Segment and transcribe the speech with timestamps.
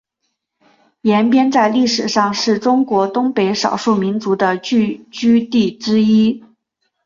[1.01, 6.43] 延边在历史上是中国东北少数民族的聚居地之一。